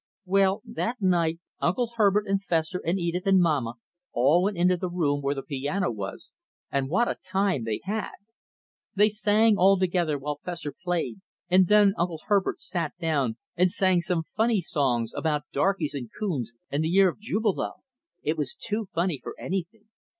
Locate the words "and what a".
6.71-7.17